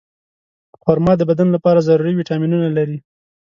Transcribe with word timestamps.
خرما 0.81 1.13
د 1.17 1.21
بدن 1.29 1.47
لپاره 1.55 1.85
ضروري 1.87 2.13
ویټامینونه 2.15 2.67
لري. 2.77 2.97